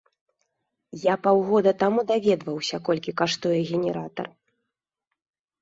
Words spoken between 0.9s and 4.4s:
Я паўгода таму даведваўся, колькі каштуе генератар.